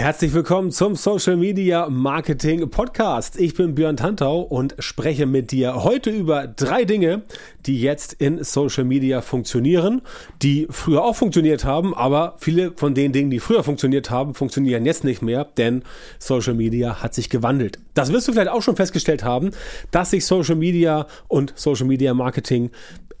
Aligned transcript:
Herzlich 0.00 0.32
willkommen 0.32 0.70
zum 0.70 0.96
Social 0.96 1.36
Media 1.36 1.86
Marketing 1.90 2.70
Podcast. 2.70 3.38
Ich 3.38 3.52
bin 3.52 3.74
Björn 3.74 3.98
Tantau 3.98 4.40
und 4.40 4.74
spreche 4.78 5.26
mit 5.26 5.50
dir 5.50 5.84
heute 5.84 6.08
über 6.08 6.46
drei 6.46 6.86
Dinge, 6.86 7.20
die 7.66 7.78
jetzt 7.82 8.14
in 8.14 8.42
Social 8.42 8.84
Media 8.84 9.20
funktionieren, 9.20 10.00
die 10.40 10.66
früher 10.70 11.04
auch 11.04 11.16
funktioniert 11.16 11.66
haben, 11.66 11.94
aber 11.94 12.36
viele 12.38 12.72
von 12.76 12.94
den 12.94 13.12
Dingen, 13.12 13.30
die 13.30 13.40
früher 13.40 13.62
funktioniert 13.62 14.10
haben, 14.10 14.32
funktionieren 14.32 14.86
jetzt 14.86 15.04
nicht 15.04 15.20
mehr, 15.20 15.44
denn 15.44 15.82
Social 16.18 16.54
Media 16.54 17.02
hat 17.02 17.12
sich 17.12 17.28
gewandelt. 17.28 17.78
Das 17.92 18.10
wirst 18.10 18.26
du 18.26 18.32
vielleicht 18.32 18.50
auch 18.50 18.62
schon 18.62 18.76
festgestellt 18.76 19.22
haben, 19.22 19.50
dass 19.90 20.12
sich 20.12 20.24
Social 20.24 20.56
Media 20.56 21.08
und 21.28 21.52
Social 21.56 21.86
Media 21.86 22.14
Marketing 22.14 22.70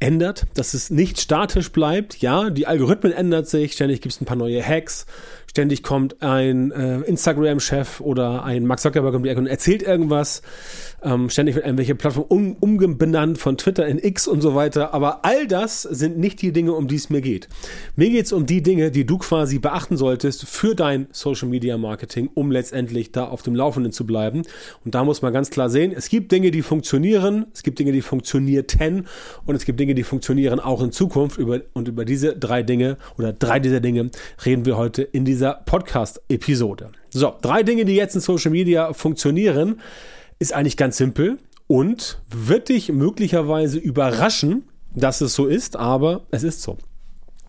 ändert, 0.00 0.46
dass 0.54 0.74
es 0.74 0.90
nicht 0.90 1.20
statisch 1.20 1.70
bleibt. 1.70 2.16
Ja, 2.20 2.50
die 2.50 2.66
Algorithmen 2.66 3.12
ändern 3.12 3.44
sich, 3.44 3.74
ständig 3.74 4.00
gibt 4.00 4.14
es 4.14 4.20
ein 4.20 4.24
paar 4.24 4.36
neue 4.36 4.62
Hacks, 4.66 5.06
Ständig 5.50 5.82
kommt 5.82 6.22
ein 6.22 6.70
äh, 6.70 7.00
Instagram-Chef 7.00 8.00
oder 8.00 8.44
ein 8.44 8.66
Mark 8.66 8.78
Zuckerberg 8.78 9.16
um 9.16 9.24
die 9.24 9.30
Ecke 9.30 9.40
und 9.40 9.48
erzählt 9.48 9.82
irgendwas. 9.82 10.42
Ähm, 11.02 11.30
ständig 11.30 11.54
wird 11.54 11.64
irgendwelche 11.64 11.94
Plattform 11.94 12.26
um, 12.28 12.56
umbenannt 12.60 13.38
von 13.38 13.56
Twitter 13.56 13.86
in 13.86 13.98
X 13.98 14.28
und 14.28 14.40
so 14.40 14.54
weiter. 14.54 14.92
Aber 14.92 15.24
all 15.24 15.46
das 15.46 15.82
sind 15.82 16.18
nicht 16.18 16.42
die 16.42 16.52
Dinge, 16.52 16.72
um 16.72 16.88
die 16.88 16.96
es 16.96 17.10
mir 17.10 17.20
geht. 17.20 17.48
Mir 17.96 18.10
geht 18.10 18.26
es 18.26 18.32
um 18.32 18.46
die 18.46 18.62
Dinge, 18.62 18.90
die 18.90 19.06
du 19.06 19.18
quasi 19.18 19.58
beachten 19.58 19.96
solltest 19.96 20.46
für 20.46 20.74
dein 20.74 21.06
Social 21.12 21.48
Media 21.48 21.78
Marketing, 21.78 22.28
um 22.34 22.50
letztendlich 22.50 23.12
da 23.12 23.26
auf 23.28 23.42
dem 23.42 23.54
Laufenden 23.54 23.92
zu 23.92 24.06
bleiben. 24.06 24.42
Und 24.84 24.94
da 24.94 25.04
muss 25.04 25.22
man 25.22 25.32
ganz 25.32 25.50
klar 25.50 25.70
sehen, 25.70 25.92
es 25.96 26.08
gibt 26.08 26.32
Dinge, 26.32 26.50
die 26.50 26.62
funktionieren, 26.62 27.46
es 27.54 27.62
gibt 27.62 27.78
Dinge, 27.78 27.92
die 27.92 28.02
funktionierten 28.02 29.06
und 29.46 29.54
es 29.54 29.64
gibt 29.64 29.80
Dinge, 29.80 29.94
die 29.94 30.02
funktionieren 30.02 30.60
auch 30.60 30.82
in 30.82 30.92
Zukunft. 30.92 31.38
Über, 31.38 31.60
und 31.72 31.88
über 31.88 32.04
diese 32.04 32.36
drei 32.36 32.62
Dinge 32.62 32.98
oder 33.16 33.32
drei 33.32 33.60
dieser 33.60 33.80
Dinge 33.80 34.10
reden 34.44 34.66
wir 34.66 34.76
heute 34.76 35.02
in 35.02 35.24
dieser 35.24 35.54
Podcast-Episode. 35.54 36.90
So, 37.10 37.34
drei 37.40 37.62
Dinge, 37.62 37.84
die 37.84 37.96
jetzt 37.96 38.14
in 38.14 38.20
Social 38.20 38.50
Media 38.50 38.92
funktionieren, 38.92 39.80
ist 40.40 40.52
eigentlich 40.52 40.76
ganz 40.76 40.96
simpel 40.96 41.38
und 41.68 42.20
wird 42.28 42.68
dich 42.70 42.90
möglicherweise 42.90 43.78
überraschen, 43.78 44.64
dass 44.92 45.20
es 45.20 45.34
so 45.34 45.46
ist, 45.46 45.76
aber 45.76 46.22
es 46.32 46.42
ist 46.42 46.62
so. 46.62 46.78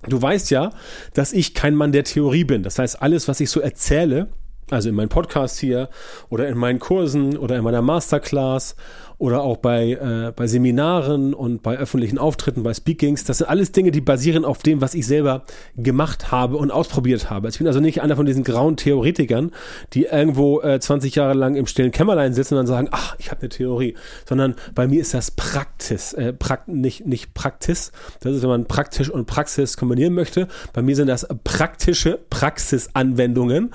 Du 0.07 0.21
weißt 0.21 0.51
ja, 0.51 0.71
dass 1.13 1.33
ich 1.33 1.55
kein 1.55 1.73
Mann 1.73 1.91
der 1.91 2.03
Theorie 2.03 2.43
bin. 2.43 2.61
Das 2.63 2.77
heißt, 2.77 3.01
alles, 3.01 3.27
was 3.27 3.39
ich 3.39 3.49
so 3.49 3.59
erzähle, 3.59 4.29
also 4.69 4.89
in 4.89 4.95
meinem 4.95 5.09
Podcast 5.09 5.59
hier 5.59 5.89
oder 6.29 6.47
in 6.47 6.57
meinen 6.57 6.79
Kursen 6.79 7.37
oder 7.37 7.57
in 7.57 7.63
meiner 7.63 7.81
Masterclass 7.81 8.75
oder 9.21 9.43
auch 9.43 9.57
bei, 9.57 9.91
äh, 9.91 10.33
bei 10.35 10.47
Seminaren 10.47 11.35
und 11.35 11.61
bei 11.61 11.77
öffentlichen 11.77 12.17
Auftritten, 12.17 12.63
bei 12.63 12.73
Speakings. 12.73 13.23
Das 13.23 13.37
sind 13.37 13.47
alles 13.47 13.71
Dinge, 13.71 13.91
die 13.91 14.01
basieren 14.01 14.45
auf 14.45 14.63
dem, 14.63 14.81
was 14.81 14.95
ich 14.95 15.05
selber 15.05 15.43
gemacht 15.77 16.31
habe 16.31 16.57
und 16.57 16.71
ausprobiert 16.71 17.29
habe. 17.29 17.47
Ich 17.49 17.59
bin 17.59 17.67
also 17.67 17.79
nicht 17.79 18.01
einer 18.01 18.15
von 18.15 18.25
diesen 18.25 18.43
grauen 18.43 18.77
Theoretikern, 18.77 19.51
die 19.93 20.05
irgendwo 20.05 20.61
äh, 20.61 20.79
20 20.79 21.13
Jahre 21.13 21.35
lang 21.35 21.53
im 21.53 21.67
stillen 21.67 21.91
Kämmerlein 21.91 22.33
sitzen 22.33 22.55
und 22.55 22.61
dann 22.61 22.67
sagen, 22.67 22.87
ach, 22.89 23.15
ich 23.19 23.29
habe 23.29 23.41
eine 23.41 23.49
Theorie, 23.49 23.93
sondern 24.27 24.55
bei 24.73 24.87
mir 24.87 24.99
ist 24.99 25.13
das 25.13 25.29
Praxis, 25.29 26.13
äh, 26.13 26.33
Prakt, 26.33 26.67
nicht, 26.67 27.05
nicht 27.05 27.35
Praxis. 27.35 27.91
Das 28.21 28.35
ist, 28.35 28.41
wenn 28.41 28.49
man 28.49 28.65
praktisch 28.65 29.11
und 29.11 29.27
Praxis 29.27 29.77
kombinieren 29.77 30.15
möchte. 30.15 30.47
Bei 30.73 30.81
mir 30.81 30.95
sind 30.95 31.05
das 31.05 31.27
praktische 31.43 32.17
Praxisanwendungen, 32.31 33.71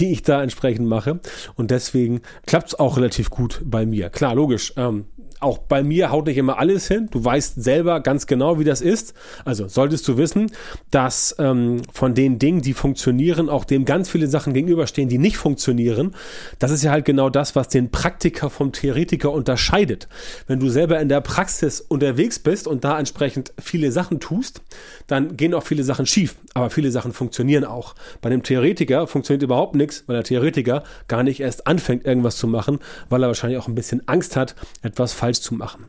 die 0.00 0.12
ich 0.12 0.22
da 0.22 0.42
entsprechend 0.42 0.88
mache. 0.88 1.20
Und 1.54 1.70
deswegen 1.70 2.22
klappt 2.46 2.68
es 2.68 2.78
auch 2.78 2.96
relativ 2.96 3.28
gut 3.28 3.60
bei 3.62 3.84
mir. 3.84 4.08
Klar, 4.08 4.34
logisch. 4.34 4.72
Äh, 4.76 4.85
um, 4.86 5.06
auch 5.40 5.58
bei 5.58 5.82
mir 5.82 6.10
haut 6.10 6.26
nicht 6.26 6.38
immer 6.38 6.58
alles 6.58 6.88
hin. 6.88 7.08
Du 7.10 7.24
weißt 7.24 7.62
selber 7.62 8.00
ganz 8.00 8.26
genau, 8.26 8.58
wie 8.58 8.64
das 8.64 8.80
ist. 8.80 9.14
Also 9.44 9.68
solltest 9.68 10.06
du 10.08 10.16
wissen, 10.16 10.50
dass 10.90 11.36
ähm, 11.38 11.82
von 11.92 12.14
den 12.14 12.38
Dingen, 12.38 12.62
die 12.62 12.72
funktionieren, 12.72 13.48
auch 13.48 13.64
dem 13.64 13.84
ganz 13.84 14.08
viele 14.08 14.28
Sachen 14.28 14.54
gegenüberstehen, 14.54 15.08
die 15.08 15.18
nicht 15.18 15.36
funktionieren. 15.36 16.14
Das 16.58 16.70
ist 16.70 16.82
ja 16.82 16.90
halt 16.90 17.04
genau 17.04 17.30
das, 17.30 17.56
was 17.56 17.68
den 17.68 17.90
Praktiker 17.90 18.50
vom 18.50 18.72
Theoretiker 18.72 19.30
unterscheidet. 19.30 20.08
Wenn 20.46 20.60
du 20.60 20.68
selber 20.68 21.00
in 21.00 21.08
der 21.08 21.20
Praxis 21.20 21.80
unterwegs 21.80 22.38
bist 22.38 22.66
und 22.66 22.84
da 22.84 22.98
entsprechend 22.98 23.52
viele 23.60 23.92
Sachen 23.92 24.20
tust, 24.20 24.62
dann 25.06 25.36
gehen 25.36 25.54
auch 25.54 25.62
viele 25.62 25.84
Sachen 25.84 26.06
schief. 26.06 26.36
Aber 26.54 26.70
viele 26.70 26.90
Sachen 26.90 27.12
funktionieren 27.12 27.64
auch. 27.64 27.94
Bei 28.22 28.30
dem 28.30 28.42
Theoretiker 28.42 29.06
funktioniert 29.06 29.42
überhaupt 29.42 29.74
nichts, 29.74 30.04
weil 30.06 30.16
der 30.16 30.24
Theoretiker 30.24 30.84
gar 31.08 31.22
nicht 31.22 31.40
erst 31.40 31.66
anfängt, 31.66 32.06
irgendwas 32.06 32.36
zu 32.36 32.46
machen, 32.46 32.78
weil 33.10 33.22
er 33.22 33.28
wahrscheinlich 33.28 33.58
auch 33.58 33.68
ein 33.68 33.74
bisschen 33.74 34.06
Angst 34.08 34.36
hat, 34.36 34.54
etwas 34.82 35.12
falsch 35.12 35.25
falsch 35.26 35.40
zu 35.40 35.54
machen. 35.54 35.86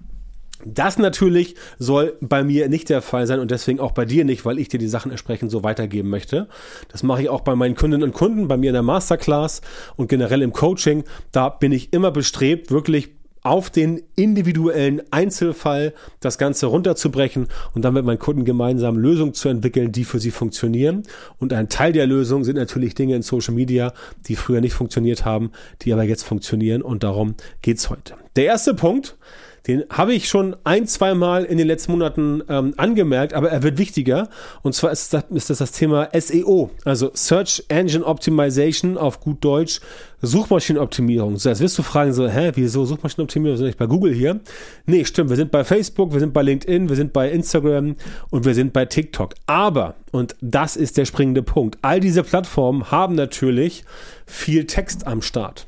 Das 0.65 0.97
natürlich 0.97 1.55
soll 1.77 2.17
bei 2.19 2.43
mir 2.43 2.67
nicht 2.67 2.89
der 2.89 3.03
Fall 3.03 3.27
sein 3.27 3.39
und 3.39 3.51
deswegen 3.51 3.79
auch 3.79 3.91
bei 3.91 4.05
dir 4.05 4.25
nicht, 4.25 4.43
weil 4.43 4.57
ich 4.57 4.67
dir 4.67 4.79
die 4.79 4.87
Sachen 4.87 5.11
entsprechend 5.11 5.51
so 5.51 5.63
weitergeben 5.63 6.09
möchte. 6.09 6.47
Das 6.91 7.03
mache 7.03 7.21
ich 7.21 7.29
auch 7.29 7.41
bei 7.41 7.55
meinen 7.55 7.75
Kundinnen 7.75 8.03
und 8.03 8.13
Kunden, 8.15 8.47
bei 8.47 8.57
mir 8.57 8.71
in 8.71 8.73
der 8.73 8.81
Masterclass 8.81 9.61
und 9.95 10.07
generell 10.07 10.41
im 10.41 10.53
Coaching. 10.53 11.03
Da 11.31 11.49
bin 11.49 11.71
ich 11.71 11.93
immer 11.93 12.09
bestrebt, 12.09 12.71
wirklich 12.71 13.16
auf 13.47 13.69
den 13.69 14.01
individuellen 14.15 15.01
Einzelfall 15.11 15.93
das 16.19 16.37
Ganze 16.37 16.65
runterzubrechen 16.65 17.47
und 17.73 17.83
dann 17.83 17.93
mit 17.93 18.05
meinen 18.05 18.19
Kunden 18.19 18.45
gemeinsam 18.45 18.97
Lösungen 18.97 19.33
zu 19.33 19.49
entwickeln, 19.49 19.91
die 19.91 20.03
für 20.03 20.19
sie 20.19 20.31
funktionieren. 20.31 21.03
Und 21.39 21.53
ein 21.53 21.69
Teil 21.69 21.93
der 21.93 22.07
Lösung 22.07 22.43
sind 22.43 22.57
natürlich 22.57 22.93
Dinge 22.93 23.15
in 23.15 23.21
Social 23.21 23.53
Media, 23.53 23.93
die 24.27 24.35
früher 24.35 24.61
nicht 24.61 24.73
funktioniert 24.73 25.25
haben, 25.25 25.51
die 25.81 25.93
aber 25.93 26.03
jetzt 26.03 26.23
funktionieren 26.23 26.81
und 26.81 27.03
darum 27.03 27.35
geht's 27.61 27.89
heute. 27.89 28.15
Der 28.35 28.45
erste 28.45 28.73
Punkt, 28.73 29.17
den 29.67 29.83
habe 29.89 30.13
ich 30.13 30.29
schon 30.29 30.55
ein, 30.63 30.87
zwei 30.87 31.13
Mal 31.13 31.43
in 31.43 31.57
den 31.57 31.67
letzten 31.67 31.91
Monaten 31.91 32.41
ähm, 32.47 32.73
angemerkt, 32.77 33.33
aber 33.33 33.49
er 33.51 33.63
wird 33.63 33.77
wichtiger. 33.77 34.29
Und 34.61 34.73
zwar 34.73 34.91
ist 34.91 35.13
das, 35.13 35.25
ist 35.29 35.49
das 35.49 35.57
das 35.57 35.71
Thema 35.73 36.09
SEO, 36.17 36.71
also 36.85 37.11
Search 37.13 37.65
Engine 37.67 38.05
Optimization 38.05 38.97
auf 38.97 39.19
gut 39.19 39.43
Deutsch, 39.43 39.81
Suchmaschinenoptimierung. 40.21 41.37
So, 41.37 41.49
jetzt 41.49 41.59
wirst 41.59 41.77
du 41.77 41.83
fragen 41.83 42.13
so, 42.13 42.27
hä, 42.27 42.51
wieso 42.55 42.85
Suchmaschinenoptimierung? 42.85 43.53
Wir 43.53 43.57
sind 43.57 43.67
nicht 43.67 43.77
bei 43.77 43.85
Google 43.85 44.13
hier. 44.13 44.39
Nee, 44.85 45.03
stimmt, 45.05 45.29
wir 45.29 45.37
sind 45.37 45.51
bei 45.51 45.63
Facebook, 45.63 46.13
wir 46.13 46.19
sind 46.19 46.33
bei 46.33 46.41
LinkedIn, 46.41 46.87
wir 46.87 46.95
sind 46.95 47.11
bei 47.11 47.29
Instagram 47.29 47.95
und 48.29 48.45
wir 48.45 48.55
sind 48.55 48.71
bei 48.71 48.85
TikTok. 48.85 49.35
Aber, 49.45 49.95
und 50.11 50.35
das 50.41 50.77
ist 50.77 50.97
der 50.97 51.05
springende 51.05 51.43
Punkt, 51.43 51.77
all 51.81 51.99
diese 51.99 52.23
Plattformen 52.23 52.89
haben 52.89 53.15
natürlich 53.15 53.83
viel 54.25 54.65
Text 54.65 55.05
am 55.05 55.21
Start. 55.21 55.67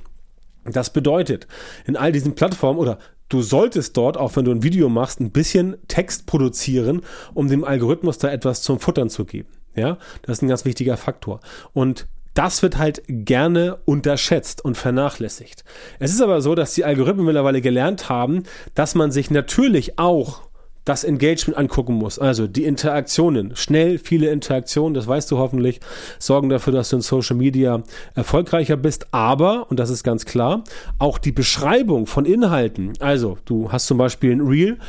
Das 0.65 0.91
bedeutet, 0.91 1.47
in 1.85 1.95
all 1.95 2.11
diesen 2.11 2.35
Plattformen 2.35 2.79
oder 2.79 2.99
du 3.29 3.41
solltest 3.41 3.95
dort, 3.95 4.17
auch 4.17 4.35
wenn 4.35 4.45
du 4.45 4.51
ein 4.51 4.63
Video 4.63 4.89
machst, 4.89 5.19
ein 5.19 5.31
bisschen 5.31 5.77
Text 5.87 6.25
produzieren, 6.25 7.01
um 7.33 7.47
dem 7.47 7.63
Algorithmus 7.63 8.17
da 8.17 8.29
etwas 8.29 8.61
zum 8.61 8.79
Futtern 8.79 9.09
zu 9.09 9.25
geben. 9.25 9.49
Ja, 9.75 9.97
das 10.23 10.37
ist 10.37 10.41
ein 10.41 10.49
ganz 10.49 10.65
wichtiger 10.65 10.97
Faktor. 10.97 11.39
Und 11.73 12.07
das 12.33 12.61
wird 12.61 12.77
halt 12.77 13.03
gerne 13.07 13.77
unterschätzt 13.85 14.63
und 14.63 14.75
vernachlässigt. 14.75 15.63
Es 15.99 16.13
ist 16.13 16.21
aber 16.21 16.41
so, 16.41 16.55
dass 16.55 16.73
die 16.73 16.85
Algorithmen 16.85 17.25
mittlerweile 17.25 17.61
gelernt 17.61 18.09
haben, 18.09 18.43
dass 18.75 18.95
man 18.95 19.11
sich 19.11 19.31
natürlich 19.31 19.99
auch 19.99 20.48
das 20.89 21.03
Engagement 21.03 21.55
angucken 21.55 21.93
muss. 21.93 22.17
Also 22.17 22.47
die 22.47 22.63
Interaktionen, 22.63 23.55
schnell 23.55 23.99
viele 23.99 24.31
Interaktionen, 24.31 24.95
das 24.95 25.05
weißt 25.05 25.29
du 25.29 25.37
hoffentlich, 25.37 25.81
sorgen 26.17 26.49
dafür, 26.49 26.73
dass 26.73 26.89
du 26.89 26.95
in 26.95 27.03
Social 27.03 27.35
Media 27.35 27.83
erfolgreicher 28.15 28.75
bist. 28.75 29.05
Aber, 29.11 29.69
und 29.69 29.79
das 29.79 29.91
ist 29.91 30.03
ganz 30.03 30.25
klar, 30.25 30.63
auch 30.97 31.19
die 31.19 31.31
Beschreibung 31.31 32.07
von 32.07 32.25
Inhalten. 32.25 32.93
Also 32.99 33.37
du 33.45 33.71
hast 33.71 33.85
zum 33.85 33.99
Beispiel 33.99 34.31
ein 34.31 34.41
Reel 34.41 34.79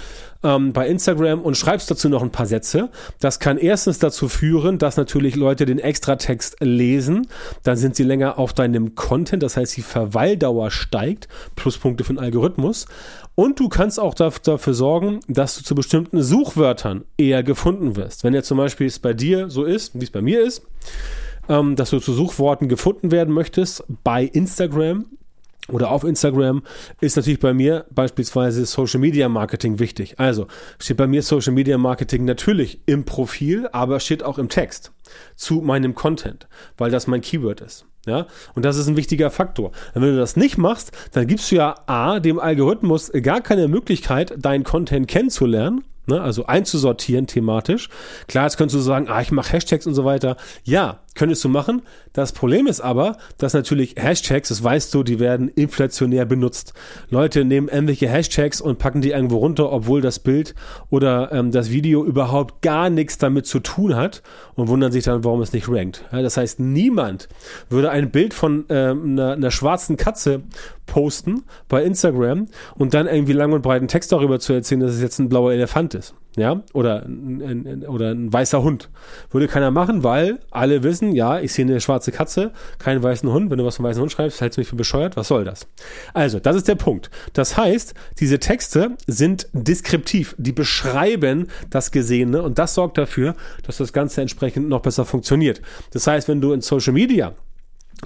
ähm, 0.43 0.73
bei 0.73 0.89
Instagram 0.89 1.43
und 1.43 1.59
schreibst 1.59 1.91
dazu 1.91 2.09
noch 2.09 2.23
ein 2.23 2.31
paar 2.31 2.47
Sätze. 2.47 2.89
Das 3.21 3.39
kann 3.39 3.59
erstens 3.59 3.99
dazu 3.99 4.29
führen, 4.29 4.79
dass 4.79 4.97
natürlich 4.97 5.37
Leute 5.37 5.67
den 5.67 5.79
Extratext 5.79 6.57
lesen. 6.61 7.27
Dann 7.63 7.77
sind 7.77 7.95
sie 7.95 8.05
länger 8.05 8.39
auf 8.39 8.55
deinem 8.55 8.95
Content, 8.95 9.43
das 9.43 9.59
heißt, 9.59 9.77
die 9.77 9.83
Verweildauer 9.83 10.71
steigt. 10.71 11.29
Pluspunkte 11.57 12.05
für 12.05 12.15
den 12.15 12.21
Algorithmus. 12.21 12.87
Und 13.41 13.59
du 13.59 13.71
kannst 13.71 13.99
auch 13.99 14.13
dafür 14.13 14.75
sorgen, 14.75 15.21
dass 15.27 15.57
du 15.57 15.65
zu 15.65 15.75
bestimmten 15.75 16.23
Suchwörtern 16.23 17.07
eher 17.17 17.43
gefunden 17.43 17.97
wirst. 17.97 18.23
Wenn 18.23 18.35
jetzt 18.35 18.49
zum 18.49 18.59
Beispiel 18.59 18.87
es 18.87 18.99
bei 18.99 19.15
dir 19.15 19.49
so 19.49 19.65
ist, 19.65 19.99
wie 19.99 20.05
es 20.05 20.11
bei 20.11 20.21
mir 20.21 20.43
ist, 20.43 20.63
ähm, 21.49 21.75
dass 21.75 21.89
du 21.89 22.01
zu 22.01 22.13
Suchworten 22.13 22.69
gefunden 22.69 23.11
werden 23.11 23.33
möchtest 23.33 23.83
bei 24.05 24.25
Instagram, 24.25 25.07
oder 25.69 25.91
auf 25.91 26.05
Instagram 26.05 26.65
ist 27.01 27.17
natürlich 27.17 27.41
bei 27.41 27.55
mir 27.55 27.87
beispielsweise 27.91 28.67
Social 28.67 29.01
Media 29.01 29.27
Marketing 29.31 29.79
wichtig. 29.79 30.21
Also 30.21 30.47
steht 30.79 30.99
bei 30.99 31.07
mir 31.07 31.23
Social 31.23 31.55
Media 31.55 31.79
Marketing 31.79 32.27
natürlich 32.27 32.83
im 32.85 33.07
Profil, 33.07 33.71
aber 33.73 34.01
steht 34.01 34.23
auch 34.23 34.37
im 34.37 34.51
Text 34.51 34.93
zu 35.37 35.63
meinem 35.63 35.95
Content, 35.95 36.47
weil 36.77 36.91
das 36.91 37.07
mein 37.07 37.23
Keyword 37.23 37.63
ist. 37.63 37.87
Ja, 38.07 38.27
und 38.55 38.65
das 38.65 38.79
ist 38.79 38.87
ein 38.87 38.97
wichtiger 38.97 39.31
Faktor. 39.31 39.73
Und 39.95 40.03
wenn 40.03 40.15
du 40.15 40.17
das 40.17 40.37
nicht 40.37 40.57
machst, 40.57 40.93
dann 41.13 41.27
gibst 41.27 41.51
du 41.51 41.57
ja 41.57 41.75
A, 41.87 42.19
dem 42.19 42.39
Algorithmus 42.39 43.13
gar 43.23 43.43
keine 43.43 43.69
Möglichkeit, 43.69 44.35
deinen 44.39 44.65
Content 44.65 45.07
kennenzulernen, 45.07 45.85
ne, 46.07 46.21
also 46.21 46.47
einzusortieren 46.47 47.27
thematisch. 47.27 47.91
Klar, 48.27 48.45
jetzt 48.45 48.57
könntest 48.57 48.77
du 48.77 48.81
sagen, 48.81 49.09
ah, 49.09 49.21
ich 49.21 49.33
mache 49.33 49.53
Hashtags 49.53 49.87
und 49.87 49.95
so 49.95 50.07
weiter. 50.07 50.37
Ja, 50.65 51.01
Könntest 51.21 51.45
du 51.45 51.51
machen. 51.51 51.83
Das 52.15 52.33
Problem 52.33 52.67
ist 52.67 52.81
aber, 52.81 53.19
dass 53.37 53.53
natürlich 53.53 53.97
Hashtags, 53.99 54.49
das 54.49 54.65
weißt 54.65 54.95
du, 54.95 55.03
die 55.03 55.21
werden 55.21 55.49
inflationär 55.49 56.25
benutzt. 56.25 56.73
Leute 57.11 57.45
nehmen 57.45 57.69
irgendwelche 57.69 58.09
Hashtags 58.09 58.63
und 58.63 58.79
packen 58.79 59.03
die 59.03 59.11
irgendwo 59.11 59.37
runter, 59.37 59.71
obwohl 59.71 60.01
das 60.01 60.19
Bild 60.19 60.55
oder 60.89 61.31
ähm, 61.31 61.51
das 61.51 61.71
Video 61.73 62.07
überhaupt 62.07 62.63
gar 62.63 62.89
nichts 62.89 63.19
damit 63.19 63.45
zu 63.45 63.61
tun 63.61 63.97
hat 63.97 64.23
und 64.55 64.69
wundern 64.69 64.93
sich 64.93 65.05
dann, 65.05 65.23
warum 65.23 65.43
es 65.43 65.53
nicht 65.53 65.69
rankt. 65.69 66.07
Ja, 66.11 66.23
das 66.23 66.39
heißt, 66.39 66.59
niemand 66.59 67.29
würde 67.69 67.91
ein 67.91 68.11
Bild 68.11 68.33
von 68.33 68.65
ähm, 68.71 69.11
einer, 69.11 69.33
einer 69.33 69.51
schwarzen 69.51 69.99
Katze 69.99 70.41
posten 70.87 71.45
bei 71.69 71.85
Instagram 71.85 72.47
und 72.77 72.95
dann 72.95 73.07
irgendwie 73.07 73.35
lang 73.35 73.53
und 73.53 73.61
breiten 73.61 73.89
Text 73.89 74.11
darüber 74.11 74.41
zu 74.41 74.55
erzählen, 74.55 74.81
dass 74.81 74.93
es 74.93 75.03
jetzt 75.03 75.19
ein 75.19 75.29
blauer 75.29 75.53
Elefant 75.53 75.93
ist 75.93 76.15
ja, 76.37 76.63
oder 76.73 77.05
ein, 77.05 77.67
ein, 77.67 77.87
oder 77.87 78.11
ein 78.11 78.33
weißer 78.33 78.63
Hund. 78.63 78.89
Würde 79.31 79.49
keiner 79.49 79.71
machen, 79.71 80.05
weil 80.05 80.39
alle 80.51 80.83
wissen, 80.83 81.13
ja, 81.13 81.41
ich 81.41 81.53
sehe 81.53 81.65
eine 81.65 81.81
schwarze 81.81 82.13
Katze, 82.13 82.53
keinen 82.79 83.03
weißen 83.03 83.31
Hund. 83.31 83.51
Wenn 83.51 83.59
du 83.59 83.65
was 83.65 83.77
vom 83.77 83.85
weißen 83.85 84.01
Hund 84.01 84.13
schreibst, 84.13 84.41
hältst 84.41 84.57
du 84.57 84.61
mich 84.61 84.69
für 84.69 84.77
bescheuert. 84.77 85.17
Was 85.17 85.29
soll 85.29 85.45
das? 85.45 85.67
Also, 86.15 86.39
das 86.39 86.57
ist 86.57 86.69
der 86.69 86.77
Punkt. 86.77 87.11
Das 87.33 87.57
heißt, 87.57 87.95
diese 88.21 88.39
Texte 88.39 88.97
sind 89.07 89.49
deskriptiv. 89.53 90.37
Die 90.39 90.53
beschreiben 90.53 91.49
das 91.69 91.91
Gesehene 91.91 92.43
und 92.43 92.59
das 92.59 92.75
sorgt 92.75 92.99
dafür, 92.99 93.35
dass 93.67 93.79
das 93.79 93.93
Ganze 93.93 94.21
entsprechend 94.21 94.69
noch 94.69 94.83
besser 94.83 95.05
funktioniert. 95.05 95.61
Das 95.93 96.07
heißt, 96.07 96.29
wenn 96.29 96.41
du 96.41 96.53
in 96.53 96.61
Social 96.61 96.93
Media 96.93 97.35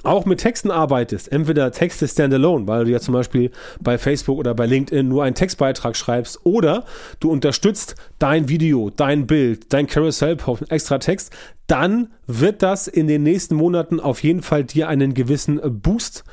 auch 0.02 0.26
mit 0.26 0.40
Texten 0.40 0.70
arbeitest, 0.70 1.30
entweder 1.30 1.70
Texte 1.70 2.08
standalone, 2.08 2.66
weil 2.66 2.84
du 2.84 2.90
ja 2.90 3.00
zum 3.00 3.14
Beispiel 3.14 3.50
bei 3.80 3.96
Facebook 3.96 4.38
oder 4.38 4.54
bei 4.54 4.66
LinkedIn 4.66 5.08
nur 5.08 5.24
einen 5.24 5.34
Textbeitrag 5.34 5.96
schreibst, 5.96 6.40
oder 6.44 6.84
du 7.20 7.30
unterstützt 7.30 7.94
dein 8.18 8.48
Video, 8.48 8.90
dein 8.90 9.26
Bild, 9.26 9.72
dein 9.72 9.86
Carousel-Post, 9.86 10.70
extra 10.70 10.98
Text, 10.98 11.32
dann 11.66 12.12
wird 12.26 12.62
das 12.62 12.88
in 12.88 13.06
den 13.06 13.22
nächsten 13.22 13.54
Monaten 13.54 14.00
auf 14.00 14.22
jeden 14.22 14.42
Fall 14.42 14.64
dir 14.64 14.88
einen 14.88 15.14
gewissen 15.14 15.60
Boost 15.80 16.24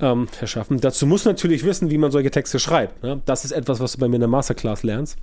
ähm, 0.00 0.28
verschaffen. 0.28 0.80
Dazu 0.80 1.06
muss 1.06 1.24
natürlich 1.24 1.64
wissen, 1.64 1.90
wie 1.90 1.98
man 1.98 2.10
solche 2.10 2.30
Texte 2.30 2.58
schreibt. 2.58 3.02
Ne? 3.02 3.20
Das 3.24 3.44
ist 3.44 3.52
etwas, 3.52 3.80
was 3.80 3.92
du 3.92 3.98
bei 3.98 4.08
mir 4.08 4.16
in 4.16 4.20
der 4.20 4.28
Masterclass 4.28 4.82
lernst, 4.82 5.16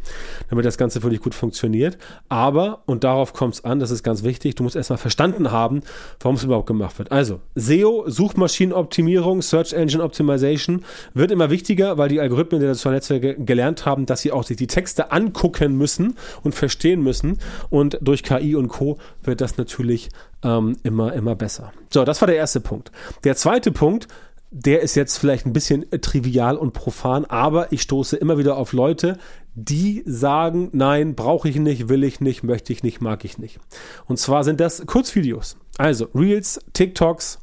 damit 0.50 0.66
das 0.66 0.78
Ganze 0.78 1.04
wirklich 1.04 1.22
gut 1.22 1.36
funktioniert. 1.36 1.98
Aber, 2.30 2.82
und 2.86 3.04
darauf 3.04 3.34
kommt 3.34 3.56
es 3.56 3.64
an, 3.66 3.80
das 3.80 3.92
ist 3.92 4.04
ganz 4.04 4.24
wichtig, 4.24 4.56
du 4.56 4.64
musst 4.64 4.76
erstmal 4.76 4.98
verstanden 4.98 5.52
haben, 5.52 5.82
warum 6.20 6.36
es 6.36 6.44
überhaupt 6.44 6.68
gemacht 6.68 6.98
wird. 7.00 7.12
Also, 7.12 7.40
SEO, 7.56 8.06
Suchmaschinenoptimierung, 8.08 9.42
Search 9.42 9.74
Engine 9.74 10.04
Optimization, 10.04 10.84
wird 11.14 11.32
immer 11.32 11.50
wichtiger, 11.50 11.98
weil 11.98 12.10
die 12.10 12.20
Algorithmen 12.20 12.62
der 12.62 12.74
sozialen 12.76 12.96
Netzwerke 12.96 13.36
gelernt 13.36 13.86
haben, 13.86 14.06
dass 14.06 14.22
sie 14.22 14.32
auch 14.32 14.44
sich 14.44 14.58
die 14.58 14.68
Texte 14.68 15.12
angucken 15.12 15.78
müssen 15.78 16.16
und 16.44 16.56
verstehen 16.56 17.02
müssen. 17.02 17.40
Und 17.70 17.98
durch 18.02 18.24
KI 18.24 18.56
und 18.56 18.68
Co. 18.68 18.98
wird 19.24 19.42
das 19.52 19.58
natürlich 19.58 20.10
ähm, 20.44 20.78
immer, 20.84 21.14
immer 21.14 21.36
besser. 21.36 21.72
So, 21.90 22.04
das 22.04 22.22
war 22.22 22.28
der 22.28 22.38
erste 22.38 22.60
Punkt. 22.60 22.92
Der 23.24 23.36
zweite 23.36 23.72
Punkt, 23.72 24.08
der 24.52 24.82
ist 24.82 24.96
jetzt 24.96 25.18
vielleicht 25.18 25.46
ein 25.46 25.54
bisschen 25.54 25.86
trivial 26.02 26.58
und 26.58 26.74
profan, 26.74 27.26
aber 27.26 27.72
ich 27.72 27.82
stoße 27.82 28.18
immer 28.18 28.38
wieder 28.38 28.58
auf 28.58 28.74
Leute, 28.74 29.18
die 29.54 30.04
sagen, 30.06 30.70
nein, 30.74 31.16
brauche 31.16 31.48
ich 31.50 31.58
nicht, 31.58 31.90
will 31.90 32.04
ich 32.04 32.20
nicht, 32.20 32.44
möchte 32.44 32.74
ich 32.74 32.84
nicht, 32.84 33.02
mag 33.02 33.24
ich 33.26 33.38
nicht. 33.38 33.60
Und 34.08 34.18
zwar 34.18 34.44
sind 34.44 34.60
das 34.60 34.86
Kurzvideos. 34.86 35.58
Also 35.78 36.08
Reels, 36.14 36.60
TikToks 36.74 37.40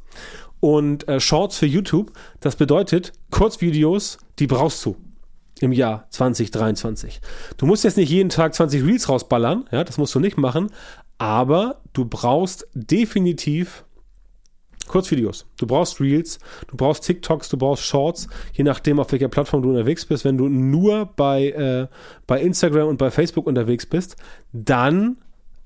und 0.59 1.07
äh, 1.07 1.19
Shorts 1.19 1.57
für 1.57 1.65
YouTube. 1.65 2.11
Das 2.39 2.55
bedeutet, 2.55 3.13
Kurzvideos, 3.31 4.19
die 4.37 4.47
brauchst 4.47 4.85
du 4.85 4.95
im 5.59 5.71
Jahr 5.71 6.07
2023. 6.09 7.21
Du 7.57 7.65
musst 7.65 7.83
jetzt 7.83 7.97
nicht 7.97 8.09
jeden 8.09 8.29
Tag 8.29 8.53
20 8.53 8.83
Reels 8.83 9.09
rausballern, 9.09 9.65
ja, 9.71 9.83
das 9.83 9.97
musst 9.97 10.15
du 10.15 10.19
nicht 10.19 10.37
machen, 10.37 10.71
aber 11.19 11.81
du 11.93 12.05
brauchst 12.05 12.67
definitiv 12.73 13.85
Kurzvideos. 14.87 15.45
Du 15.57 15.67
brauchst 15.67 16.01
Reels, 16.01 16.39
du 16.67 16.75
brauchst 16.75 17.03
TikToks, 17.03 17.47
du 17.49 17.57
brauchst 17.57 17.83
Shorts, 17.83 18.27
je 18.53 18.63
nachdem, 18.63 18.99
auf 18.99 19.11
welcher 19.11 19.27
Plattform 19.27 19.61
du 19.61 19.69
unterwegs 19.69 20.05
bist. 20.05 20.25
Wenn 20.25 20.37
du 20.37 20.49
nur 20.49 21.05
bei, 21.15 21.51
äh, 21.51 21.87
bei 22.25 22.41
Instagram 22.41 22.87
und 22.87 22.97
bei 22.97 23.11
Facebook 23.11 23.45
unterwegs 23.45 23.85
bist, 23.85 24.15
dann 24.51 25.17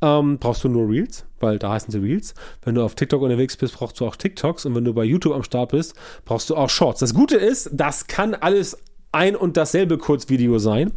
ähm, 0.02 0.38
brauchst 0.40 0.64
du 0.66 0.70
nur 0.70 0.90
Reels, 0.90 1.26
weil 1.40 1.58
da 1.58 1.72
heißen 1.72 1.90
sie 1.90 2.00
Reels. 2.00 2.34
Wenn 2.64 2.76
du 2.76 2.84
auf 2.84 2.96
TikTok 2.96 3.22
unterwegs 3.22 3.56
bist, 3.56 3.78
brauchst 3.78 4.00
du 4.02 4.06
auch 4.06 4.18
TikToks. 4.18 4.66
Und 4.66 4.76
wenn 4.76 4.84
du 4.84 4.94
bei 4.94 5.06
YouTube 5.06 5.34
am 5.34 5.44
Start 5.44 5.72
bist, 5.72 5.96
brauchst 6.26 6.50
du 6.50 6.58
auch 6.58 6.70
Shorts. 6.70 7.00
Das 7.00 7.14
Gute 7.14 7.38
ist, 7.38 7.70
das 7.72 8.08
kann 8.08 8.36
alles 8.36 8.78
ein 9.14 9.36
und 9.36 9.58
dasselbe 9.58 9.98
Kurzvideo 9.98 10.58
sein. 10.60 10.92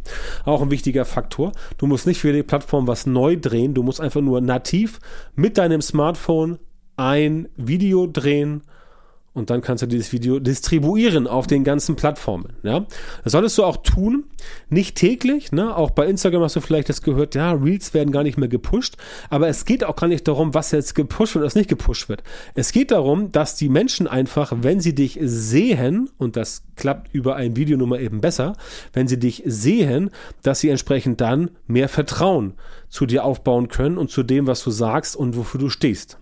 Auch 0.45 0.61
ein 0.61 0.71
wichtiger 0.71 1.05
Faktor. 1.05 1.51
Du 1.77 1.87
musst 1.87 2.07
nicht 2.07 2.19
für 2.19 2.33
die 2.33 2.43
Plattform 2.43 2.87
was 2.87 3.05
neu 3.05 3.37
drehen. 3.37 3.73
Du 3.73 3.83
musst 3.83 4.01
einfach 4.01 4.21
nur 4.21 4.41
nativ 4.41 4.99
mit 5.35 5.57
deinem 5.57 5.81
Smartphone 5.81 6.59
ein 6.97 7.47
Video 7.55 8.07
drehen 8.07 8.63
und 9.37 9.51
dann 9.51 9.61
kannst 9.61 9.83
du 9.83 9.87
dieses 9.87 10.11
Video 10.11 10.39
distribuieren 10.39 11.27
auf 11.27 11.45
den 11.45 11.63
ganzen 11.63 11.95
Plattformen. 11.95 12.53
Ja? 12.63 12.87
Das 13.23 13.33
solltest 13.33 13.55
du 13.59 13.63
auch 13.63 13.77
tun, 13.77 14.23
nicht 14.69 14.95
täglich. 14.95 15.51
Ne? 15.51 15.75
Auch 15.75 15.91
bei 15.91 16.07
Instagram 16.07 16.41
hast 16.41 16.55
du 16.55 16.59
vielleicht 16.59 16.89
das 16.89 17.03
gehört, 17.03 17.35
ja, 17.35 17.51
Reels 17.51 17.93
werden 17.93 18.11
gar 18.11 18.23
nicht 18.23 18.39
mehr 18.39 18.49
gepusht. 18.49 18.97
Aber 19.29 19.47
es 19.47 19.65
geht 19.65 19.83
auch 19.83 19.95
gar 19.95 20.07
nicht 20.07 20.27
darum, 20.27 20.55
was 20.55 20.71
jetzt 20.71 20.95
gepusht 20.95 21.35
und 21.35 21.43
was 21.43 21.53
nicht 21.53 21.69
gepusht 21.69 22.09
wird. 22.09 22.23
Es 22.55 22.71
geht 22.71 22.89
darum, 22.89 23.31
dass 23.31 23.55
die 23.55 23.69
Menschen 23.69 24.07
einfach, 24.07 24.53
wenn 24.61 24.79
sie 24.79 24.95
dich 24.95 25.19
sehen, 25.21 26.09
und 26.17 26.35
das 26.35 26.63
klappt 26.75 27.13
über 27.13 27.35
ein 27.35 27.55
Video 27.55 27.77
nun 27.77 27.89
mal 27.89 28.01
eben 28.01 28.21
besser, 28.21 28.53
wenn 28.93 29.07
sie 29.07 29.19
dich 29.19 29.43
sehen, 29.45 30.09
dass 30.41 30.61
sie 30.61 30.69
entsprechend 30.69 31.21
dann 31.21 31.51
mehr 31.67 31.89
Vertrauen 31.89 32.53
zu 32.89 33.05
dir 33.05 33.23
aufbauen 33.23 33.67
können 33.67 33.99
und 33.99 34.09
zu 34.09 34.23
dem, 34.23 34.47
was 34.47 34.63
du 34.63 34.71
sagst 34.71 35.15
und 35.15 35.37
wofür 35.37 35.59
du 35.59 35.69
stehst. 35.69 36.17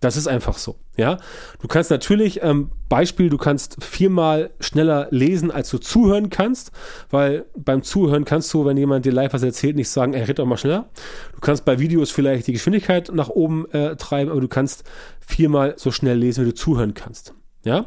Das 0.00 0.16
ist 0.16 0.26
einfach 0.28 0.58
so. 0.58 0.76
Ja, 0.96 1.18
du 1.60 1.68
kannst 1.68 1.90
natürlich, 1.90 2.42
ähm, 2.42 2.70
Beispiel, 2.88 3.30
du 3.30 3.36
kannst 3.36 3.82
viermal 3.82 4.50
schneller 4.60 5.08
lesen, 5.10 5.50
als 5.50 5.70
du 5.70 5.78
zuhören 5.78 6.30
kannst, 6.30 6.72
weil 7.10 7.46
beim 7.56 7.82
Zuhören 7.82 8.24
kannst 8.24 8.52
du, 8.54 8.64
wenn 8.64 8.76
jemand 8.76 9.04
dir 9.04 9.12
live 9.12 9.32
was 9.32 9.42
erzählt, 9.42 9.76
nicht 9.76 9.88
sagen, 9.88 10.14
er 10.14 10.22
redet 10.22 10.38
doch 10.38 10.46
mal 10.46 10.56
schneller. 10.56 10.88
Du 11.34 11.40
kannst 11.40 11.64
bei 11.64 11.78
Videos 11.78 12.10
vielleicht 12.10 12.46
die 12.46 12.52
Geschwindigkeit 12.52 13.10
nach 13.12 13.28
oben 13.28 13.70
äh, 13.72 13.96
treiben, 13.96 14.30
aber 14.30 14.40
du 14.40 14.48
kannst 14.48 14.84
viermal 15.20 15.74
so 15.76 15.90
schnell 15.90 16.18
lesen, 16.18 16.44
wie 16.44 16.50
du 16.50 16.54
zuhören 16.54 16.94
kannst. 16.94 17.34
Ja, 17.64 17.86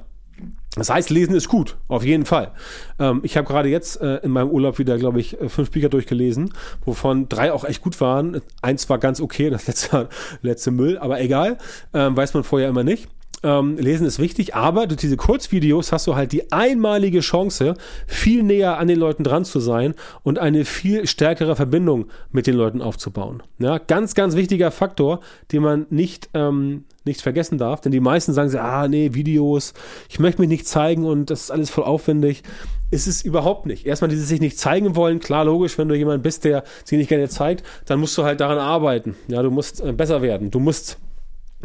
das 0.76 0.90
heißt, 0.90 1.10
lesen 1.10 1.36
ist 1.36 1.50
gut, 1.50 1.76
auf 1.90 2.06
jeden 2.06 2.26
Fall. 2.26 2.52
Ähm, 2.98 3.20
ich 3.24 3.36
habe 3.36 3.46
gerade 3.46 3.68
jetzt 3.68 4.00
äh, 4.00 4.18
in 4.18 4.32
meinem 4.32 4.50
Urlaub 4.50 4.80
wieder, 4.80 4.98
glaube 4.98 5.20
ich, 5.20 5.40
äh, 5.40 5.50
fünf 5.50 5.70
Bücher 5.72 5.90
durchgelesen, 5.90 6.54
wovon 6.86 7.28
drei 7.28 7.52
auch 7.52 7.66
echt 7.66 7.82
gut 7.82 8.00
waren. 8.00 8.42
Eins 8.62 8.90
war 8.90 8.98
ganz 8.98 9.20
okay, 9.20 9.50
das 9.52 9.68
letzte, 9.68 10.08
letzte 10.42 10.72
Müll, 10.72 10.98
aber 10.98 11.20
egal, 11.20 11.58
ähm, 11.94 12.16
weiß 12.16 12.34
man 12.34 12.46
vorher 12.46 12.70
immer 12.70 12.86
nicht. 12.86 13.10
Ähm, 13.44 13.78
lesen 13.78 14.06
ist 14.06 14.20
wichtig, 14.20 14.54
aber 14.56 14.86
durch 14.86 15.00
diese 15.00 15.18
Kurzvideos 15.18 15.92
hast 15.92 16.06
du 16.06 16.16
halt 16.16 16.32
die 16.32 16.52
einmalige 16.52 17.22
Chance, 17.22 17.74
viel 18.06 18.44
näher 18.44 18.78
an 18.78 18.88
den 18.88 19.00
Leuten 19.00 19.24
dran 19.24 19.46
zu 19.46 19.60
sein 19.60 19.96
und 20.22 20.38
eine 20.38 20.64
viel 20.64 21.08
stärkere 21.08 21.56
Verbindung 21.56 22.06
mit 22.32 22.46
den 22.46 22.56
Leuten 22.56 22.82
aufzubauen. 22.82 23.42
Ja, 23.58 23.80
ganz, 23.80 24.14
ganz 24.14 24.36
wichtiger 24.36 24.70
Faktor, 24.70 25.22
den 25.52 25.64
man 25.64 25.88
nicht, 25.90 26.30
ähm, 26.36 26.86
nicht 27.04 27.22
vergessen 27.22 27.58
darf, 27.58 27.82
denn 27.82 27.92
die 27.92 28.00
meisten 28.00 28.34
sagen, 28.34 28.56
ah, 28.58 28.88
nee, 28.88 29.14
Videos, 29.14 29.74
ich 30.08 30.20
möchte 30.20 30.42
mich 30.42 30.50
nicht 30.50 30.68
zeigen 30.68 31.06
und 31.06 31.32
das 31.32 31.42
ist 31.42 31.52
alles 31.52 31.72
voll 31.72 31.84
aufwendig. 31.84 32.44
Ist 32.92 33.08
es 33.08 33.22
überhaupt 33.24 33.66
nicht. 33.66 33.86
Erstmal 33.86 34.10
dieses 34.10 34.28
sich 34.28 34.42
nicht 34.42 34.60
zeigen 34.60 34.98
wollen, 34.98 35.22
klar, 35.22 35.46
logisch, 35.46 35.78
wenn 35.78 35.88
du 35.88 35.96
jemand 35.96 36.24
bist, 36.24 36.44
der 36.44 36.64
sich 36.84 36.98
nicht 36.98 37.08
gerne 37.08 37.30
zeigt, 37.30 37.66
dann 37.86 38.02
musst 38.02 38.18
du 38.18 38.24
halt 38.24 38.42
daran 38.42 38.60
arbeiten. 38.60 39.16
Ja, 39.30 39.42
du 39.42 39.50
musst 39.50 39.82
äh, 39.82 39.94
besser 39.94 40.22
werden. 40.22 40.52
Du 40.52 40.60
musst 40.60 40.98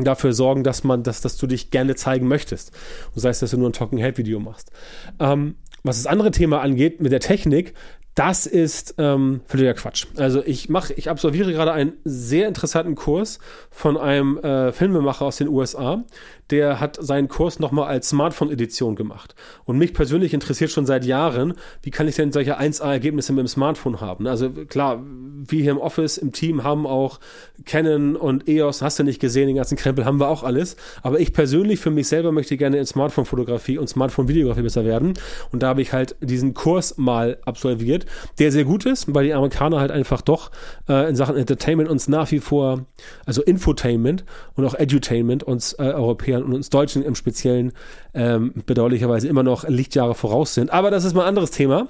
dafür 0.04 0.32
sorgen, 0.32 0.64
dass 0.64 0.84
man, 0.84 1.02
dass, 1.02 1.20
dass 1.20 1.36
du 1.36 1.46
dich 1.46 1.70
gerne 1.70 1.94
zeigen 1.94 2.28
möchtest. 2.28 2.72
Und 3.14 3.20
sei 3.20 3.30
es, 3.30 3.40
dass 3.40 3.50
du 3.50 3.58
nur 3.58 3.68
ein 3.68 3.72
Talking 3.72 3.98
Head 3.98 4.18
Video 4.18 4.40
machst. 4.40 4.70
Ähm, 5.18 5.56
was 5.82 5.96
das 6.02 6.06
andere 6.06 6.30
Thema 6.32 6.60
angeht 6.60 7.00
mit 7.00 7.12
der 7.12 7.20
Technik, 7.20 7.74
das 8.16 8.46
ist 8.46 8.94
ähm, 8.96 9.42
völliger 9.44 9.74
Quatsch. 9.74 10.06
Also 10.16 10.42
ich 10.42 10.70
mache, 10.70 10.94
ich 10.94 11.10
absolviere 11.10 11.52
gerade 11.52 11.72
einen 11.72 11.92
sehr 12.02 12.48
interessanten 12.48 12.94
Kurs 12.94 13.38
von 13.70 13.98
einem 13.98 14.38
äh, 14.38 14.72
Filmemacher 14.72 15.26
aus 15.26 15.36
den 15.36 15.48
USA, 15.48 16.02
der 16.48 16.80
hat 16.80 16.96
seinen 16.98 17.28
Kurs 17.28 17.58
nochmal 17.58 17.88
als 17.88 18.08
Smartphone-Edition 18.08 18.96
gemacht. 18.96 19.34
Und 19.66 19.76
mich 19.76 19.92
persönlich 19.92 20.32
interessiert 20.32 20.70
schon 20.70 20.86
seit 20.86 21.04
Jahren, 21.04 21.54
wie 21.82 21.90
kann 21.90 22.08
ich 22.08 22.16
denn 22.16 22.32
solche 22.32 22.58
1A-Ergebnisse 22.58 23.34
mit 23.34 23.40
dem 23.40 23.48
Smartphone 23.48 24.00
haben? 24.00 24.26
Also 24.26 24.48
klar, 24.50 25.04
wir 25.50 25.62
hier 25.62 25.70
im 25.70 25.78
Office, 25.78 26.18
im 26.18 26.32
Team 26.32 26.64
haben 26.64 26.86
auch 26.86 27.20
Canon 27.64 28.16
und 28.16 28.48
EOS, 28.48 28.82
hast 28.82 28.98
du 28.98 29.04
nicht 29.04 29.20
gesehen, 29.20 29.46
den 29.46 29.56
ganzen 29.56 29.76
Krempel 29.76 30.04
haben 30.04 30.20
wir 30.20 30.28
auch 30.28 30.42
alles. 30.42 30.76
Aber 31.02 31.20
ich 31.20 31.32
persönlich 31.32 31.80
für 31.80 31.90
mich 31.90 32.08
selber 32.08 32.32
möchte 32.32 32.56
gerne 32.56 32.78
in 32.78 32.86
Smartphone-Fotografie 32.86 33.78
und 33.78 33.88
Smartphone-Videografie 33.88 34.62
besser 34.62 34.84
werden. 34.84 35.14
Und 35.52 35.62
da 35.62 35.68
habe 35.68 35.82
ich 35.82 35.92
halt 35.92 36.16
diesen 36.20 36.54
Kurs 36.54 36.98
mal 36.98 37.38
absolviert, 37.44 38.06
der 38.38 38.52
sehr 38.52 38.64
gut 38.64 38.84
ist, 38.84 39.14
weil 39.14 39.24
die 39.24 39.32
Amerikaner 39.32 39.80
halt 39.80 39.90
einfach 39.90 40.20
doch 40.20 40.50
äh, 40.88 41.08
in 41.08 41.16
Sachen 41.16 41.36
Entertainment 41.36 41.88
uns 41.88 42.08
nach 42.08 42.30
wie 42.30 42.40
vor, 42.40 42.84
also 43.24 43.42
Infotainment 43.42 44.24
und 44.54 44.64
auch 44.64 44.74
Edutainment 44.74 45.42
uns 45.44 45.72
äh, 45.74 45.82
Europäer 45.82 46.16
Europäern 46.16 46.42
und 46.42 46.54
uns 46.54 46.70
Deutschen 46.70 47.02
im 47.02 47.14
Speziellen 47.14 47.72
ähm, 48.14 48.52
bedauerlicherweise 48.66 49.28
immer 49.28 49.42
noch 49.42 49.68
Lichtjahre 49.68 50.14
voraus 50.14 50.54
sind. 50.54 50.72
Aber 50.72 50.90
das 50.90 51.04
ist 51.04 51.14
mal 51.14 51.22
ein 51.22 51.28
anderes 51.28 51.50
Thema. 51.50 51.88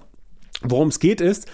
Worum 0.63 0.89
es 0.89 1.01
geht 1.01 1.21
ist, 1.21 1.49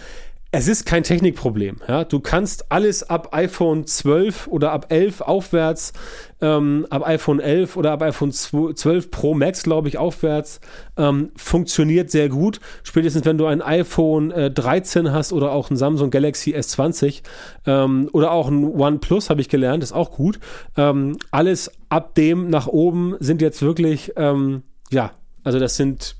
es 0.54 0.68
ist 0.68 0.84
kein 0.84 1.02
Technikproblem. 1.02 1.76
Ja? 1.88 2.04
Du 2.04 2.20
kannst 2.20 2.70
alles 2.70 3.08
ab 3.08 3.34
iPhone 3.34 3.86
12 3.86 4.48
oder 4.48 4.70
ab 4.72 4.86
11 4.90 5.22
aufwärts, 5.22 5.94
ähm, 6.42 6.86
ab 6.90 7.06
iPhone 7.06 7.40
11 7.40 7.78
oder 7.78 7.92
ab 7.92 8.02
iPhone 8.02 8.32
12 8.32 9.10
Pro 9.10 9.32
Max, 9.32 9.62
glaube 9.62 9.88
ich, 9.88 9.96
aufwärts, 9.96 10.60
ähm, 10.98 11.30
funktioniert 11.36 12.10
sehr 12.10 12.28
gut. 12.28 12.60
Spätestens 12.82 13.24
wenn 13.24 13.38
du 13.38 13.46
ein 13.46 13.62
iPhone 13.62 14.30
äh, 14.30 14.50
13 14.50 15.10
hast 15.10 15.32
oder 15.32 15.52
auch 15.52 15.70
ein 15.70 15.76
Samsung 15.78 16.10
Galaxy 16.10 16.54
S20 16.54 17.22
ähm, 17.66 18.10
oder 18.12 18.30
auch 18.30 18.48
ein 18.48 18.62
OnePlus, 18.62 19.30
habe 19.30 19.40
ich 19.40 19.48
gelernt, 19.48 19.82
ist 19.82 19.92
auch 19.92 20.10
gut. 20.10 20.38
Ähm, 20.76 21.16
alles 21.30 21.72
ab 21.88 22.14
dem 22.14 22.50
nach 22.50 22.66
oben 22.66 23.16
sind 23.20 23.40
jetzt 23.40 23.62
wirklich, 23.62 24.12
ähm, 24.16 24.64
ja, 24.90 25.12
also 25.44 25.58
das 25.58 25.76
sind 25.78 26.16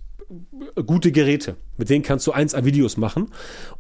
gute 0.87 1.13
Geräte. 1.13 1.57
Mit 1.83 1.91
denen 1.91 2.05
kannst 2.05 2.29
du 2.29 2.33
1A-Videos 2.33 2.97
machen. 2.97 3.27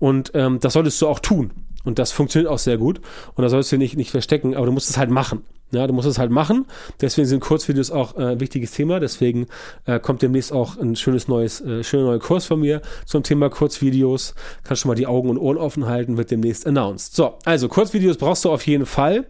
Und 0.00 0.32
ähm, 0.34 0.58
das 0.58 0.72
solltest 0.72 1.00
du 1.00 1.06
auch 1.06 1.20
tun. 1.20 1.52
Und 1.84 2.00
das 2.00 2.10
funktioniert 2.10 2.50
auch 2.50 2.58
sehr 2.58 2.78
gut. 2.78 3.00
Und 3.36 3.42
da 3.42 3.48
sollst 3.48 3.70
du 3.70 3.78
nicht, 3.78 3.96
nicht 3.96 4.10
verstecken, 4.10 4.56
aber 4.56 4.66
du 4.66 4.72
musst 4.72 4.90
es 4.90 4.98
halt 4.98 5.08
machen. 5.08 5.44
Ja, 5.70 5.86
du 5.86 5.94
musst 5.94 6.08
es 6.08 6.18
halt 6.18 6.32
machen. 6.32 6.66
Deswegen 7.00 7.28
sind 7.28 7.38
Kurzvideos 7.38 7.92
auch 7.92 8.16
äh, 8.18 8.32
ein 8.32 8.40
wichtiges 8.40 8.72
Thema. 8.72 8.98
Deswegen 8.98 9.46
äh, 9.86 10.00
kommt 10.00 10.20
demnächst 10.20 10.52
auch 10.52 10.76
ein 10.78 10.96
schönes 10.96 11.28
neues, 11.28 11.60
äh, 11.60 11.84
schöner 11.84 12.06
neuer 12.06 12.18
Kurs 12.18 12.44
von 12.44 12.58
mir 12.58 12.82
zum 13.06 13.22
Thema 13.22 13.50
Kurzvideos. 13.50 14.34
Kannst 14.64 14.82
schon 14.82 14.88
mal 14.88 14.96
die 14.96 15.06
Augen 15.06 15.30
und 15.30 15.38
Ohren 15.38 15.58
offen 15.58 15.86
halten, 15.86 16.18
wird 16.18 16.32
demnächst 16.32 16.66
announced. 16.66 17.14
So, 17.14 17.38
also 17.44 17.68
Kurzvideos 17.68 18.18
brauchst 18.18 18.44
du 18.44 18.50
auf 18.50 18.66
jeden 18.66 18.84
Fall. 18.84 19.26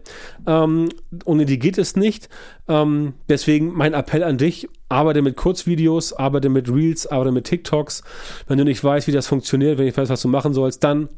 Ähm, 0.47 0.89
ohne 1.25 1.45
die 1.45 1.59
geht 1.59 1.77
es 1.77 1.95
nicht. 1.95 2.27
Ähm, 2.67 3.13
deswegen 3.29 3.71
mein 3.73 3.93
Appell 3.93 4.23
an 4.23 4.39
dich, 4.39 4.67
arbeite 4.93 5.21
mit 5.21 5.35
Kurzvideos, 5.35 6.13
arbeite 6.13 6.49
mit 6.49 6.69
Reels, 6.69 7.07
arbeite 7.07 7.31
mit 7.31 7.45
TikToks. 7.45 8.03
Wenn 8.47 8.57
du 8.57 8.63
nicht 8.63 8.83
weißt, 8.83 9.07
wie 9.07 9.11
das 9.11 9.27
funktioniert, 9.27 9.77
wenn 9.77 9.87
ich 9.87 9.97
weiß, 9.97 10.09
was 10.09 10.21
du 10.21 10.27
machen 10.27 10.53
sollst, 10.53 10.83
dann 10.83 11.09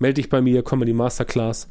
melde 0.00 0.14
dich 0.14 0.28
bei 0.28 0.40
mir, 0.40 0.62
komm 0.62 0.82
in 0.82 0.86
die 0.86 0.92
Masterclass. 0.92 1.68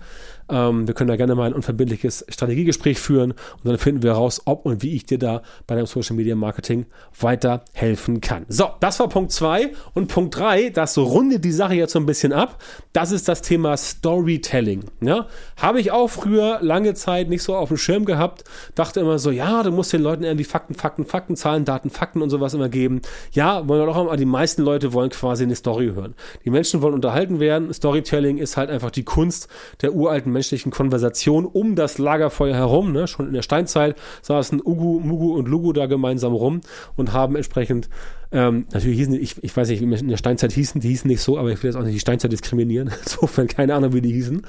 Ähm, 0.49 0.87
wir 0.87 0.93
können 0.93 1.07
da 1.07 1.15
gerne 1.15 1.35
mal 1.35 1.45
ein 1.45 1.53
unverbindliches 1.53 2.25
Strategiegespräch 2.29 2.99
führen 2.99 3.31
und 3.31 3.65
dann 3.65 3.77
finden 3.77 4.03
wir 4.03 4.13
raus, 4.13 4.41
ob 4.45 4.65
und 4.65 4.83
wie 4.83 4.95
ich 4.95 5.05
dir 5.05 5.17
da 5.17 5.41
bei 5.67 5.75
deinem 5.75 5.85
Social 5.85 6.15
Media 6.15 6.35
Marketing 6.35 6.85
weiterhelfen 7.19 8.21
kann. 8.21 8.45
So, 8.49 8.69
das 8.79 8.99
war 8.99 9.07
Punkt 9.07 9.31
2 9.31 9.71
und 9.93 10.07
Punkt 10.07 10.37
3, 10.37 10.69
das 10.69 10.97
rundet 10.97 11.45
die 11.45 11.51
Sache 11.51 11.75
jetzt 11.75 11.93
so 11.93 11.99
ein 11.99 12.05
bisschen 12.05 12.33
ab. 12.33 12.61
Das 12.91 13.11
ist 13.11 13.27
das 13.27 13.41
Thema 13.41 13.77
Storytelling. 13.77 14.85
Ja? 15.01 15.27
Habe 15.57 15.79
ich 15.79 15.91
auch 15.91 16.09
früher 16.09 16.59
lange 16.61 16.93
Zeit 16.93 17.29
nicht 17.29 17.43
so 17.43 17.55
auf 17.55 17.69
dem 17.69 17.77
Schirm 17.77 18.05
gehabt. 18.05 18.43
Dachte 18.75 18.99
immer 18.99 19.19
so, 19.19 19.31
ja, 19.31 19.63
du 19.63 19.71
musst 19.71 19.93
den 19.93 20.01
Leuten 20.01 20.23
irgendwie 20.23 20.43
Fakten, 20.43 20.75
Fakten, 20.75 21.05
Fakten, 21.05 21.35
Zahlen, 21.35 21.65
Daten, 21.65 21.89
Fakten 21.89 22.21
und 22.21 22.29
sowas 22.29 22.53
immer 22.53 22.69
geben. 22.69 23.01
Ja, 23.31 23.67
wollen 23.67 23.81
wir 23.81 23.85
doch 23.85 23.95
aber 23.95 24.17
die 24.17 24.25
meisten 24.25 24.61
Leute 24.61 24.93
wollen 24.93 25.09
quasi 25.09 25.43
eine 25.43 25.55
Story 25.55 25.91
hören. 25.95 26.15
Die 26.43 26.49
Menschen 26.49 26.81
wollen 26.81 26.93
unterhalten 26.93 27.39
werden. 27.39 27.73
Storytelling 27.73 28.12
ist 28.13 28.57
halt 28.57 28.69
einfach 28.69 28.91
die 28.91 29.03
Kunst 29.03 29.47
der 29.81 29.93
uralten 29.93 30.31
menschlichen 30.31 30.71
Konversation 30.71 31.45
um 31.45 31.75
das 31.75 31.97
Lagerfeuer 31.97 32.55
herum. 32.55 32.91
Ne? 32.91 33.07
Schon 33.07 33.27
in 33.27 33.33
der 33.33 33.41
Steinzeit 33.41 33.95
saßen 34.21 34.61
Ugu, 34.63 34.99
Mugu 34.99 35.33
und 35.35 35.47
Lugu 35.47 35.73
da 35.73 35.87
gemeinsam 35.87 36.33
rum 36.33 36.61
und 36.95 37.13
haben 37.13 37.35
entsprechend 37.35 37.89
ähm, 38.31 38.65
natürlich 38.73 38.97
hießen, 38.97 39.13
ich, 39.13 39.43
ich 39.43 39.55
weiß 39.55 39.69
nicht, 39.69 39.81
wie 39.81 39.93
in 39.93 40.07
der 40.07 40.17
Steinzeit 40.17 40.51
hießen, 40.51 40.81
die 40.81 40.89
hießen 40.89 41.07
nicht 41.07 41.21
so, 41.21 41.37
aber 41.37 41.51
ich 41.51 41.61
will 41.61 41.69
jetzt 41.69 41.77
auch 41.77 41.83
nicht 41.83 41.95
die 41.95 41.99
Steinzeit 41.99 42.31
diskriminieren. 42.31 42.91
Insofern 43.03 43.47
keine 43.47 43.75
Ahnung, 43.75 43.93
wie 43.93 44.01
die 44.01 44.11
hießen. 44.11 44.41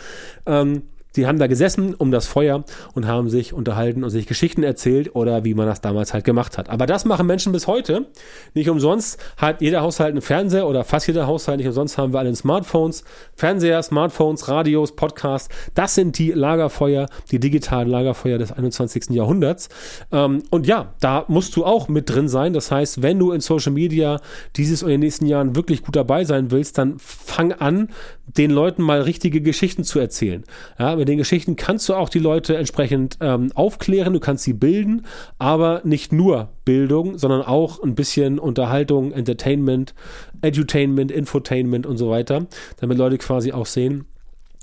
Ähm, 0.47 0.83
die 1.17 1.27
haben 1.27 1.39
da 1.39 1.47
gesessen 1.47 1.95
um 1.95 2.11
das 2.11 2.27
Feuer 2.27 2.65
und 2.95 3.07
haben 3.07 3.29
sich 3.29 3.53
unterhalten 3.53 4.05
und 4.05 4.11
sich 4.11 4.27
Geschichten 4.27 4.63
erzählt 4.63 5.15
oder 5.15 5.45
wie 5.45 5.55
man 5.55 5.67
das 5.67 5.81
damals 5.81 6.13
halt 6.13 6.25
gemacht 6.25 6.59
hat. 6.59 6.71
Aber 6.71 6.87
das 6.87 7.05
machen 7.05 7.27
Menschen 7.27 7.53
bis 7.53 7.67
heute. 7.67 8.07
Nicht 8.55 8.69
umsonst 8.69 9.23
hat 9.37 9.61
jeder 9.61 9.83
Haushalt 9.83 10.11
einen 10.11 10.23
Fernseher 10.23 10.67
oder 10.67 10.85
fast 10.85 11.07
jeder 11.07 11.27
Haushalt. 11.27 11.59
Nicht 11.59 11.67
umsonst 11.67 11.99
haben 11.99 12.13
wir 12.13 12.19
alle 12.21 12.35
Smartphones. 12.35 13.05
Fernseher, 13.35 13.83
Smartphones, 13.83 14.49
Radios, 14.49 14.97
Podcasts. 14.97 15.49
Das 15.75 15.95
sind 15.95 16.19
die 16.19 16.33
Lagerfeuer, 16.33 17.09
die 17.31 17.39
digitalen 17.39 17.89
Lagerfeuer 17.89 18.39
des 18.39 18.53
21. 18.53 19.11
Jahrhunderts. 19.11 19.69
Ähm, 20.13 20.43
und 20.51 20.67
ja, 20.67 20.95
da 21.01 21.25
musst 21.29 21.57
du 21.57 21.65
auch 21.65 21.89
mit 21.89 22.11
drin 22.11 22.29
sein. 22.29 22.53
Das 22.53 22.71
heißt, 22.71 23.03
wenn 23.03 23.19
du 23.19 23.33
in 23.33 23.41
Social 23.41 23.73
Media 23.73 24.21
dieses 24.57 24.83
und 24.83 24.89
in 24.89 24.95
den 24.95 25.01
nächsten 25.01 25.27
Jahren 25.27 25.57
wirklich 25.57 25.83
gut 25.83 25.97
dabei 25.97 26.25
sein 26.25 26.51
willst, 26.51 26.79
dann 26.79 26.97
fang 26.99 27.53
an, 27.53 27.89
den 28.27 28.51
Leuten 28.51 28.83
mal 28.83 29.03
richtige 29.03 29.41
Geschichten 29.41 29.85
zu 29.85 29.99
erzählen. 29.99 30.45
Ja, 30.79 30.99
mit 31.05 31.11
den 31.11 31.19
Geschichten 31.19 31.57
kannst 31.57 31.87
du 31.91 31.95
auch 31.95 32.09
die 32.09 32.19
Leute 32.19 32.57
entsprechend 32.57 33.19
ähm, 33.21 33.53
aufklären, 33.55 34.15
du 34.15 34.21
kannst 34.21 34.43
sie 34.43 34.55
bilden, 34.55 35.05
aber 35.39 35.83
nicht 35.85 36.15
nur 36.15 36.49
Bildung, 36.65 37.19
sondern 37.19 37.43
auch 37.43 37.83
ein 37.83 37.95
bisschen 37.95 38.39
Unterhaltung, 38.39 39.13
Entertainment, 39.13 39.95
Edutainment, 40.41 41.13
Infotainment 41.13 41.85
und 41.85 41.99
so 41.99 42.09
weiter, 42.09 42.47
damit 42.81 42.97
Leute 42.97 43.19
quasi 43.19 43.53
auch 43.53 43.67
sehen, 43.67 44.07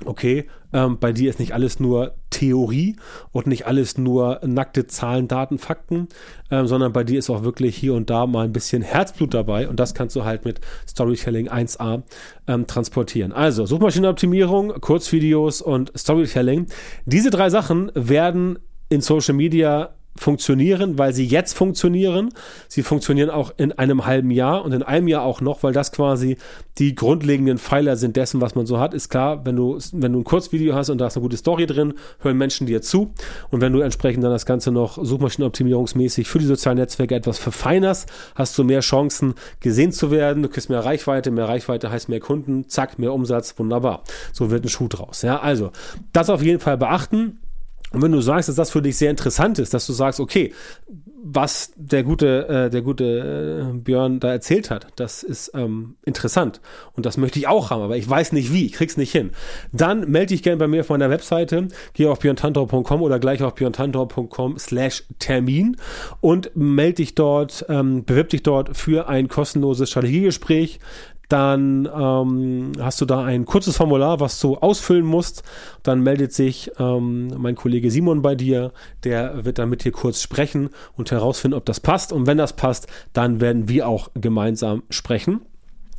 okay, 0.05 0.47
ähm, 0.73 0.97
bei 0.99 1.11
dir 1.11 1.29
ist 1.29 1.39
nicht 1.39 1.53
alles 1.53 1.79
nur 1.79 2.15
Theorie 2.29 2.95
und 3.31 3.47
nicht 3.47 3.67
alles 3.67 3.97
nur 3.97 4.39
nackte 4.45 4.87
Zahlen, 4.87 5.27
Daten, 5.27 5.57
Fakten, 5.57 6.07
ähm, 6.49 6.67
sondern 6.67 6.93
bei 6.93 7.03
dir 7.03 7.19
ist 7.19 7.29
auch 7.29 7.43
wirklich 7.43 7.75
hier 7.75 7.93
und 7.93 8.09
da 8.09 8.25
mal 8.25 8.45
ein 8.45 8.53
bisschen 8.53 8.81
Herzblut 8.81 9.33
dabei 9.33 9.67
und 9.67 9.79
das 9.79 9.93
kannst 9.93 10.15
du 10.15 10.23
halt 10.23 10.45
mit 10.45 10.61
Storytelling 10.87 11.49
1a 11.49 12.03
ähm, 12.47 12.67
transportieren. 12.67 13.31
Also 13.31 13.65
Suchmaschinenoptimierung, 13.65 14.79
Kurzvideos 14.81 15.61
und 15.61 15.91
Storytelling. 15.97 16.67
Diese 17.05 17.29
drei 17.29 17.49
Sachen 17.49 17.91
werden 17.93 18.59
in 18.89 19.01
Social 19.01 19.35
Media 19.35 19.93
funktionieren, 20.15 20.97
weil 20.97 21.13
sie 21.13 21.25
jetzt 21.25 21.53
funktionieren. 21.53 22.29
Sie 22.67 22.83
funktionieren 22.83 23.29
auch 23.29 23.53
in 23.57 23.71
einem 23.71 24.05
halben 24.05 24.31
Jahr 24.31 24.63
und 24.63 24.73
in 24.73 24.83
einem 24.83 25.07
Jahr 25.07 25.23
auch 25.23 25.41
noch, 25.41 25.63
weil 25.63 25.73
das 25.73 25.91
quasi 25.91 26.37
die 26.77 26.95
grundlegenden 26.95 27.57
Pfeiler 27.57 27.95
sind 27.95 28.15
dessen, 28.15 28.41
was 28.41 28.55
man 28.55 28.65
so 28.65 28.79
hat. 28.79 28.93
Ist 28.93 29.09
klar, 29.09 29.45
wenn 29.45 29.55
du, 29.55 29.77
wenn 29.93 30.13
du 30.13 30.19
ein 30.19 30.23
Kurzvideo 30.23 30.75
hast 30.75 30.89
und 30.89 30.99
da 30.99 31.07
ist 31.07 31.17
eine 31.17 31.23
gute 31.23 31.37
Story 31.37 31.65
drin, 31.65 31.93
hören 32.19 32.37
Menschen 32.37 32.67
dir 32.67 32.81
zu. 32.81 33.13
Und 33.49 33.61
wenn 33.61 33.73
du 33.73 33.79
entsprechend 33.79 34.23
dann 34.23 34.31
das 34.31 34.45
Ganze 34.45 34.71
noch 34.71 35.03
suchmaschinenoptimierungsmäßig 35.03 36.27
für 36.27 36.39
die 36.39 36.45
sozialen 36.45 36.77
Netzwerke 36.77 37.15
etwas 37.15 37.37
verfeinerst, 37.37 38.09
hast 38.35 38.57
du 38.57 38.63
mehr 38.63 38.81
Chancen, 38.81 39.35
gesehen 39.59 39.91
zu 39.91 40.11
werden. 40.11 40.43
Du 40.43 40.49
kriegst 40.49 40.69
mehr 40.69 40.83
Reichweite. 40.83 41.31
Mehr 41.31 41.47
Reichweite 41.47 41.91
heißt 41.91 42.09
mehr 42.09 42.19
Kunden. 42.19 42.67
Zack, 42.67 42.99
mehr 42.99 43.13
Umsatz. 43.13 43.57
Wunderbar. 43.57 44.03
So 44.33 44.51
wird 44.51 44.65
ein 44.65 44.69
Schuh 44.69 44.87
draus. 44.87 45.21
Ja, 45.21 45.39
also 45.39 45.71
das 46.13 46.29
auf 46.29 46.41
jeden 46.41 46.59
Fall 46.59 46.77
beachten. 46.77 47.39
Und 47.91 48.01
wenn 48.01 48.11
du 48.11 48.21
sagst, 48.21 48.47
dass 48.49 48.55
das 48.55 48.71
für 48.71 48.81
dich 48.81 48.97
sehr 48.97 49.09
interessant 49.09 49.59
ist, 49.59 49.73
dass 49.73 49.85
du 49.85 49.93
sagst, 49.93 50.19
okay, 50.19 50.53
was 51.23 51.73
der 51.75 52.03
gute, 52.03 52.47
äh, 52.47 52.69
der 52.69 52.81
gute 52.81 53.69
äh, 53.73 53.77
Björn 53.77 54.19
da 54.19 54.31
erzählt 54.31 54.71
hat, 54.71 54.87
das 54.95 55.23
ist 55.23 55.51
ähm, 55.53 55.95
interessant 56.03 56.61
und 56.93 57.05
das 57.05 57.17
möchte 57.17 57.37
ich 57.37 57.47
auch 57.47 57.69
haben, 57.69 57.83
aber 57.83 57.97
ich 57.97 58.09
weiß 58.09 58.31
nicht 58.31 58.53
wie, 58.53 58.65
ich 58.65 58.73
krieg's 58.73 58.97
nicht 58.97 59.11
hin. 59.11 59.31
Dann 59.71 60.09
melde 60.09 60.27
dich 60.27 60.41
gerne 60.41 60.57
bei 60.57 60.67
mir 60.67 60.81
auf 60.81 60.89
meiner 60.89 61.09
Webseite, 61.09 61.67
geh 61.93 62.07
auf 62.07 62.19
björntantor.com 62.19 63.01
oder 63.01 63.19
gleich 63.19 63.43
auf 63.43 63.55
björntantor.com 63.55 64.57
slash 64.57 65.03
Termin 65.19 65.77
und 66.21 66.51
melde 66.55 66.95
dich 66.95 67.13
dort, 67.13 67.65
ähm, 67.69 68.03
bewirb 68.05 68.29
dich 68.29 68.41
dort 68.41 68.75
für 68.75 69.07
ein 69.07 69.27
kostenloses 69.27 69.89
Strategiegespräch 69.89 70.79
dann 71.31 71.89
ähm, 71.93 72.73
hast 72.79 72.99
du 72.99 73.05
da 73.05 73.23
ein 73.23 73.45
kurzes 73.45 73.77
Formular, 73.77 74.19
was 74.19 74.39
du 74.39 74.57
ausfüllen 74.57 75.05
musst. 75.05 75.43
Dann 75.83 76.01
meldet 76.01 76.33
sich 76.33 76.71
ähm, 76.79 77.33
mein 77.37 77.55
Kollege 77.55 77.89
Simon 77.89 78.21
bei 78.21 78.35
dir, 78.35 78.73
der 79.03 79.45
wird 79.45 79.57
dann 79.57 79.69
mit 79.69 79.83
dir 79.83 79.91
kurz 79.91 80.21
sprechen 80.21 80.69
und 80.97 81.11
herausfinden, 81.11 81.57
ob 81.57 81.65
das 81.65 81.79
passt. 81.79 82.11
Und 82.11 82.27
wenn 82.27 82.37
das 82.37 82.53
passt, 82.53 82.87
dann 83.13 83.39
werden 83.39 83.69
wir 83.69 83.87
auch 83.87 84.09
gemeinsam 84.13 84.83
sprechen. 84.89 85.41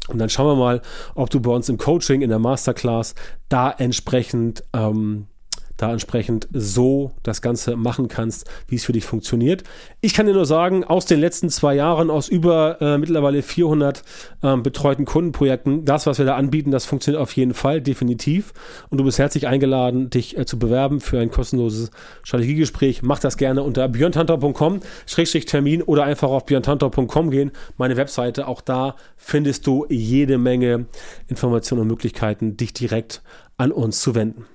Und 0.08 0.18
dann 0.18 0.28
schauen 0.28 0.48
wir 0.48 0.56
mal, 0.56 0.82
ob 1.14 1.30
du 1.30 1.40
bei 1.40 1.52
uns 1.52 1.68
im 1.68 1.78
Coaching, 1.78 2.22
in 2.22 2.28
der 2.28 2.40
Masterclass 2.40 3.14
da 3.48 3.70
entsprechend 3.70 4.64
ähm, 4.72 5.28
da 5.76 5.92
entsprechend 5.92 6.48
so 6.52 7.12
das 7.22 7.42
Ganze 7.42 7.76
machen 7.76 8.08
kannst, 8.08 8.48
wie 8.68 8.76
es 8.76 8.84
für 8.84 8.92
dich 8.92 9.04
funktioniert. 9.04 9.64
Ich 10.00 10.14
kann 10.14 10.26
dir 10.26 10.32
nur 10.32 10.46
sagen, 10.46 10.84
aus 10.84 11.06
den 11.06 11.20
letzten 11.20 11.50
zwei 11.50 11.74
Jahren, 11.74 12.10
aus 12.10 12.28
über 12.28 12.80
äh, 12.80 12.98
mittlerweile 12.98 13.42
400 13.42 14.02
ähm, 14.42 14.62
betreuten 14.62 15.04
Kundenprojekten, 15.04 15.84
das, 15.84 16.06
was 16.06 16.18
wir 16.18 16.26
da 16.26 16.36
anbieten, 16.36 16.70
das 16.70 16.84
funktioniert 16.84 17.20
auf 17.22 17.32
jeden 17.32 17.54
Fall, 17.54 17.80
definitiv. 17.80 18.52
Und 18.90 18.98
du 18.98 19.04
bist 19.04 19.18
herzlich 19.18 19.46
eingeladen, 19.46 20.10
dich 20.10 20.38
äh, 20.38 20.46
zu 20.46 20.58
bewerben 20.58 21.00
für 21.00 21.18
ein 21.20 21.30
kostenloses 21.30 21.90
Strategiegespräch. 22.22 23.02
Mach 23.02 23.18
das 23.18 23.36
gerne 23.36 23.62
unter 23.62 23.88
björntantor.com-termin 23.88 25.82
oder 25.82 26.04
einfach 26.04 26.30
auf 26.30 26.46
björntantor.com 26.46 27.30
gehen, 27.30 27.50
meine 27.76 27.96
Webseite. 27.96 28.46
Auch 28.46 28.60
da 28.60 28.96
findest 29.16 29.66
du 29.66 29.86
jede 29.88 30.38
Menge 30.38 30.86
Informationen 31.28 31.82
und 31.82 31.88
Möglichkeiten, 31.88 32.56
dich 32.56 32.72
direkt 32.72 33.22
an 33.56 33.72
uns 33.72 34.00
zu 34.00 34.14
wenden. 34.14 34.46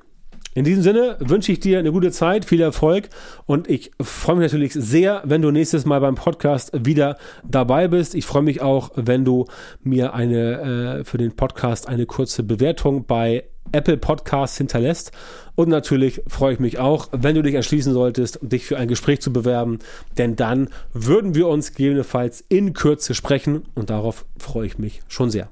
In 0.57 0.63
diesem 0.63 0.81
Sinne 0.81 1.17
wünsche 1.19 1.51
ich 1.51 1.59
dir 1.59 1.77
eine 1.77 1.91
gute 1.91 2.09
Zeit, 2.09 2.43
viel 2.43 2.61
Erfolg 2.61 3.09
und 3.45 3.69
ich 3.69 3.91
freue 4.01 4.37
mich 4.37 4.51
natürlich 4.51 4.73
sehr, 4.73 5.21
wenn 5.23 5.43
du 5.43 5.51
nächstes 5.51 5.85
Mal 5.85 6.01
beim 6.01 6.15
Podcast 6.15 6.71
wieder 6.83 7.17
dabei 7.47 7.87
bist. 7.87 8.15
Ich 8.15 8.25
freue 8.25 8.41
mich 8.41 8.59
auch, 8.59 8.89
wenn 8.95 9.23
du 9.23 9.45
mir 9.83 10.15
eine 10.15 11.01
äh, 11.01 11.03
für 11.03 11.19
den 11.19 11.35
Podcast 11.35 11.87
eine 11.87 12.07
kurze 12.07 12.41
Bewertung 12.41 13.05
bei 13.05 13.43
Apple 13.71 13.97
Podcasts 13.97 14.57
hinterlässt. 14.57 15.11
Und 15.53 15.69
natürlich 15.69 16.23
freue 16.25 16.53
ich 16.53 16.59
mich 16.59 16.79
auch, 16.79 17.09
wenn 17.11 17.35
du 17.35 17.43
dich 17.43 17.53
entschließen 17.53 17.93
solltest, 17.93 18.39
dich 18.41 18.65
für 18.65 18.77
ein 18.77 18.87
Gespräch 18.87 19.21
zu 19.21 19.31
bewerben, 19.31 19.77
denn 20.17 20.35
dann 20.35 20.69
würden 20.91 21.35
wir 21.35 21.49
uns 21.49 21.73
gegebenenfalls 21.73 22.43
in 22.49 22.73
Kürze 22.73 23.13
sprechen 23.13 23.65
und 23.75 23.91
darauf 23.91 24.25
freue 24.39 24.65
ich 24.65 24.79
mich 24.79 25.01
schon 25.07 25.29
sehr. 25.29 25.49